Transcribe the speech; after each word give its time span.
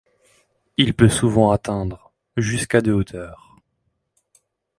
Il 0.77 0.95
peut 0.95 1.09
souvent 1.09 1.51
atteindre 1.51 2.11
jusqu'à 2.35 2.81
de 2.81 2.91
hauteur. 2.91 3.55